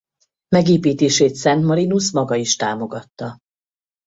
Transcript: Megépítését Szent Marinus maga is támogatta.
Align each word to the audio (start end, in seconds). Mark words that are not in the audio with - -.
Megépítését 0.55 1.35
Szent 1.35 1.63
Marinus 1.65 2.11
maga 2.11 2.35
is 2.35 2.55
támogatta. 2.55 3.37